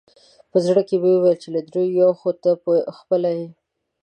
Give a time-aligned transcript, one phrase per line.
[0.51, 2.51] په زړه کې مې وویل چې له درېیو یو خو ته
[2.99, 3.47] خپله یې.